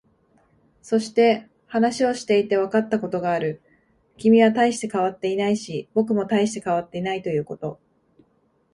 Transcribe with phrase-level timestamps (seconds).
[0.81, 3.61] そして、話をしていてわかったことがある。
[4.17, 7.79] 君は大して変わっていないし、僕も大して変わっていないということ。